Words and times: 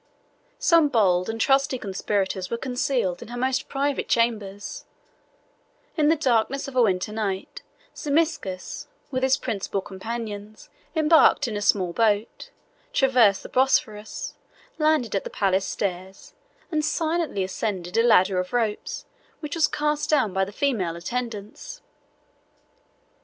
Some 0.57 0.87
bold 0.89 1.29
and 1.29 1.39
trusty 1.39 1.77
conspirators 1.77 2.49
were 2.49 2.57
concealed 2.57 3.21
in 3.21 3.27
her 3.27 3.37
most 3.37 3.69
private 3.69 4.07
chambers: 4.09 4.83
in 5.95 6.07
the 6.09 6.15
darkness 6.15 6.67
of 6.67 6.75
a 6.75 6.81
winter 6.81 7.11
night, 7.13 7.61
Zimisces, 7.95 8.87
with 9.11 9.21
his 9.21 9.37
principal 9.37 9.79
companions, 9.79 10.71
embarked 10.95 11.47
in 11.47 11.55
a 11.55 11.61
small 11.61 11.93
boat, 11.93 12.49
traversed 12.93 13.43
the 13.43 13.49
Bosphorus, 13.49 14.33
landed 14.79 15.15
at 15.15 15.23
the 15.23 15.29
palace 15.29 15.65
stairs, 15.65 16.33
and 16.71 16.83
silently 16.83 17.43
ascended 17.43 17.95
a 17.95 18.01
ladder 18.01 18.39
of 18.39 18.53
ropes, 18.53 19.05
which 19.39 19.53
was 19.53 19.67
cast 19.67 20.09
down 20.09 20.33
by 20.33 20.43
the 20.43 20.51
female 20.51 20.95
attendants. 20.95 21.83